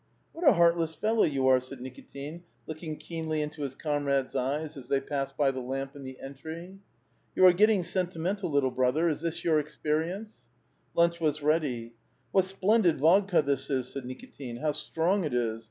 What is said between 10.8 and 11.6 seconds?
Lunch was